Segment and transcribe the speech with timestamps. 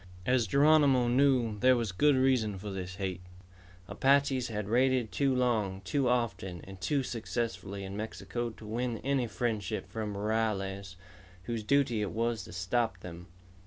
[0.25, 3.21] As Geronimo knew, there was good reason for this hate.
[3.87, 9.27] Apaches had raided too long, too often, and too successfully in Mexico to win any
[9.27, 10.95] friendship from rurales
[11.43, 13.27] whose duty it was to stop them.